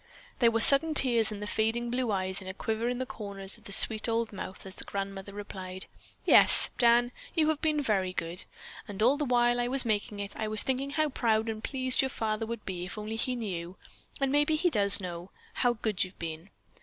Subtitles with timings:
[0.39, 3.59] There were sudden tears in the fading blue eyes and a quiver in the corners
[3.59, 5.85] of the sweet old mouth as the grandmother replied,
[6.25, 8.45] "Yes, Dan, you have been very good.
[8.87, 12.01] And all the while I was making it I was thinking how proud and pleased
[12.01, 13.77] your father would be if he only knew,
[14.19, 16.49] and maybe he does know, how good you've been.